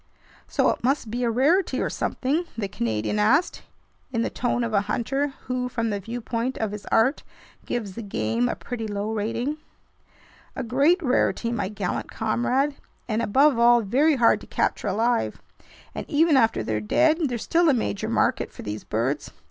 "So 0.47 0.71
it 0.71 0.83
must 0.83 1.11
be 1.11 1.21
a 1.23 1.29
rarity 1.29 1.79
or 1.79 1.91
something?" 1.91 2.45
the 2.57 2.67
Canadian 2.67 3.19
asked, 3.19 3.61
in 4.11 4.23
the 4.23 4.31
tone 4.31 4.63
of 4.63 4.73
a 4.73 4.81
hunter 4.89 5.35
who, 5.45 5.69
from 5.69 5.91
the 5.91 5.99
viewpoint 5.99 6.57
of 6.57 6.71
his 6.71 6.87
art, 6.87 7.21
gives 7.67 7.93
the 7.93 8.01
game 8.01 8.49
a 8.49 8.55
pretty 8.55 8.87
low 8.87 9.11
rating. 9.13 9.57
"A 10.55 10.63
great 10.63 11.03
rarity, 11.03 11.51
my 11.51 11.69
gallant 11.69 12.09
comrade, 12.09 12.73
and 13.07 13.21
above 13.21 13.59
all 13.59 13.81
very 13.81 14.15
hard 14.15 14.41
to 14.41 14.47
capture 14.47 14.87
alive. 14.87 15.39
And 15.93 16.09
even 16.09 16.35
after 16.35 16.63
they're 16.63 16.81
dead, 16.81 17.29
there's 17.29 17.43
still 17.43 17.69
a 17.69 17.73
major 17.75 18.09
market 18.09 18.51
for 18.51 18.63
these 18.63 18.83
birds. 18.83 19.29